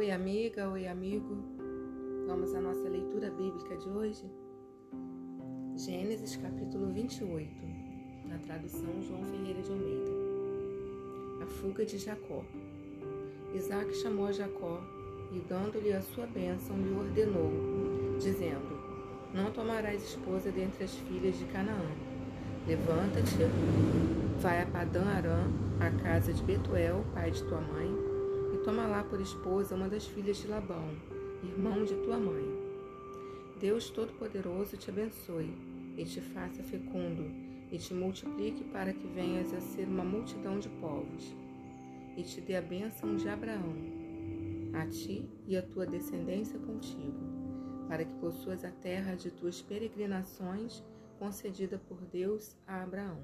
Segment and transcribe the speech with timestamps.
[0.00, 1.36] Oi, amiga, oi, amigo.
[2.26, 4.24] Vamos à nossa leitura bíblica de hoje?
[5.76, 7.50] Gênesis capítulo 28,
[8.24, 10.10] na tradução João Ferreira de Almeida.
[11.42, 12.42] A fuga de Jacó.
[13.54, 14.80] Isaac chamou Jacó
[15.32, 17.52] e, dando-lhe a sua bênção, lhe ordenou,
[18.18, 18.80] dizendo:
[19.34, 21.90] Não tomarás esposa dentre as filhas de Canaã.
[22.66, 23.36] Levanta-te,
[24.40, 25.44] vai a Padã Arã,
[25.78, 28.09] a casa de Betuel, pai de tua mãe,
[28.64, 30.90] toma lá por esposa uma das filhas de Labão,
[31.42, 32.44] irmão de tua mãe.
[33.58, 35.54] Deus Todo-Poderoso te abençoe
[35.96, 37.24] e te faça fecundo
[37.70, 41.34] e te multiplique para que venhas a ser uma multidão de povos
[42.16, 43.74] e te dê a bênção de Abraão,
[44.74, 47.18] a ti e a tua descendência contigo,
[47.88, 50.82] para que possuas a terra de tuas peregrinações
[51.18, 53.22] concedida por Deus a Abraão.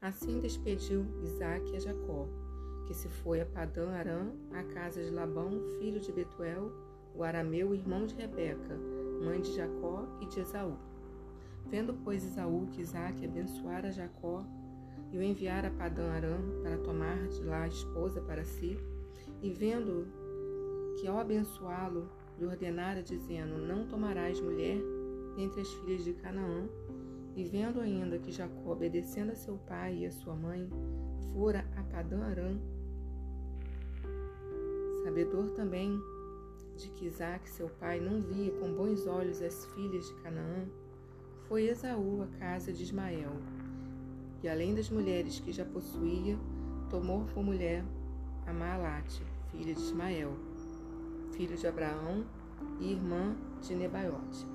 [0.00, 2.28] Assim despediu Isaque a Jacó,
[2.88, 6.72] que se foi a Padã Arã, à casa de Labão, filho de Betuel,
[7.14, 8.78] o arameu, irmão de Rebeca,
[9.22, 10.72] mãe de Jacó e de Esaú.
[11.66, 14.42] Vendo, pois, Esaú que Isaque abençoara Jacó
[15.12, 18.78] e o enviara a Padã Arã para tomar de lá a esposa para si,
[19.42, 20.06] e vendo
[20.98, 24.80] que ao abençoá-lo lhe ordenara, dizendo: Não tomarás mulher
[25.36, 26.66] entre as filhas de Canaã,
[27.36, 30.66] e vendo ainda que Jacó, obedecendo a seu pai e a sua mãe,
[31.34, 32.58] fora a Padã Arã,
[35.02, 36.00] sabedor também
[36.76, 40.66] de que Isaac, seu pai, não via com bons olhos as filhas de Canaã,
[41.48, 43.32] foi Esaú à casa de Ismael,
[44.42, 46.38] e além das mulheres que já possuía,
[46.88, 47.84] tomou por mulher
[48.46, 50.32] a Maalate, filha de Ismael,
[51.32, 52.24] filho de Abraão
[52.80, 54.46] e irmã de Nebaiote.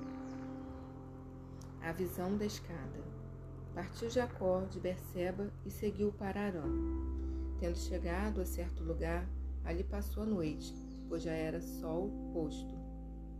[1.82, 3.04] A visão da escada.
[3.74, 6.64] Partiu Jacó de Berseba e seguiu para Arã.
[7.58, 9.28] Tendo chegado a certo lugar,
[9.64, 10.74] ali passou a noite,
[11.08, 12.74] pois já era sol posto.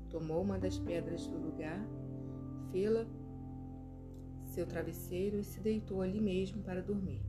[0.08, 1.84] Tomou uma das pedras do lugar,
[2.70, 3.06] fê-la
[4.44, 7.20] seu travesseiro e se deitou ali mesmo para dormir.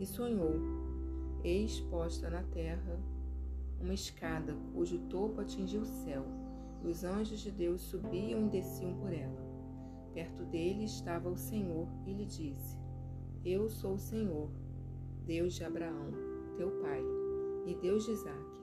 [0.00, 0.54] E sonhou,
[1.44, 2.98] eis posta na terra
[3.80, 6.24] uma escada cujo topo atingia o céu,
[6.82, 9.46] e os anjos de Deus subiam e desciam por ela.
[10.14, 12.78] Perto dele estava o Senhor e lhe disse:
[13.44, 14.50] Eu sou o Senhor,
[15.26, 16.10] Deus de Abraão,
[16.56, 17.02] teu pai,
[17.68, 18.58] e Deus de Isaque.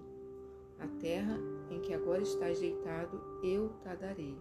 [0.79, 1.37] A terra
[1.69, 4.35] em que agora estás deitado, eu te darei,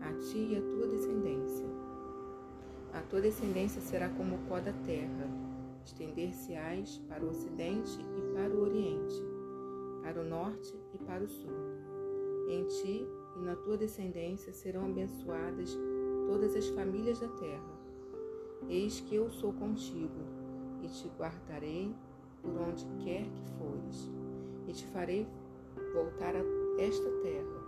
[0.00, 1.66] a ti e a tua descendência.
[2.92, 5.28] A tua descendência será como o pó da terra,
[5.84, 9.20] estender-se-ás para o ocidente e para o oriente,
[10.02, 11.50] para o norte e para o sul.
[12.48, 13.04] Em ti
[13.36, 15.76] e na tua descendência serão abençoadas
[16.28, 17.78] todas as famílias da terra.
[18.68, 20.38] Eis que eu sou contigo,
[20.82, 21.92] e te guardarei
[22.42, 23.57] por onde quer que
[24.68, 25.26] e te farei
[25.94, 27.64] voltar a esta terra,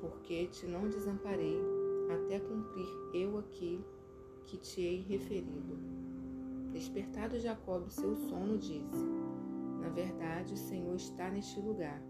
[0.00, 1.58] porque te não desamparei
[2.12, 3.80] até cumprir eu aqui
[4.44, 5.78] que te hei referido.
[6.72, 9.06] Despertado Jacó do seu sono, disse:
[9.80, 12.02] Na verdade, o Senhor está neste lugar,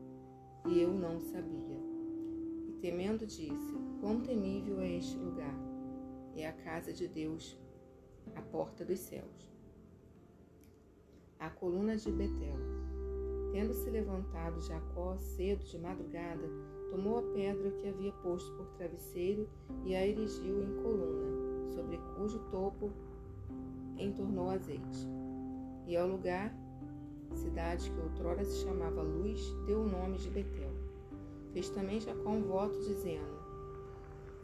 [0.67, 1.79] e eu não sabia.
[2.67, 5.55] E temendo, disse: Quão temível é este lugar!
[6.35, 7.57] É a casa de Deus,
[8.35, 9.55] a porta dos céus.
[11.39, 12.84] A coluna de Betel.
[13.55, 16.43] Tendo se levantado Jacó cedo de madrugada,
[16.91, 19.49] tomou a pedra que havia posto por travesseiro
[19.85, 22.91] e a erigiu em coluna, sobre cujo topo
[23.97, 25.07] entornou azeite.
[25.87, 26.53] E ao lugar,
[27.33, 30.73] cidade que outrora se chamava Luz, deu o nome de Betel.
[31.53, 33.39] Fez também Jacó um voto, dizendo: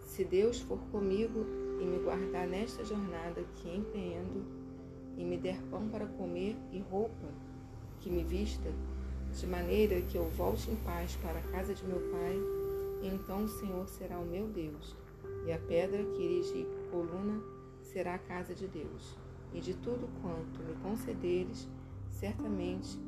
[0.02, 1.44] Se Deus for comigo
[1.80, 4.44] e me guardar nesta jornada que empreendo,
[5.16, 7.26] e me der pão para comer e roupa
[7.98, 8.72] que me vista,
[9.38, 12.38] de maneira que eu volte em paz para a casa de meu pai,
[13.02, 14.96] então o Senhor será o meu Deus,
[15.46, 17.40] e a pedra que erigi coluna
[17.82, 19.16] será a casa de Deus.
[19.52, 21.68] E de tudo quanto me concederes,
[22.10, 22.98] certamente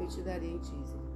[0.00, 1.08] eu te darei o dízimo.